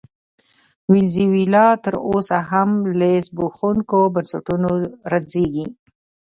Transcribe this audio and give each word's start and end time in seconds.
وینزویلا 0.91 1.67
تر 1.83 1.95
اوسه 2.09 2.37
هم 2.49 2.69
له 2.99 3.09
زبېښونکو 3.25 3.97
بنسټونو 4.13 4.69
رنځېږي. 5.11 5.65